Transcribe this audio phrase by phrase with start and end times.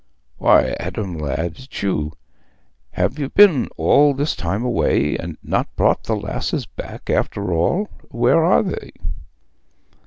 [0.39, 2.13] "Why, Adam, lad, is't you?
[2.93, 7.87] Have ye been all this time away and not brought the lasses back, after all?
[8.09, 8.93] Where are they?"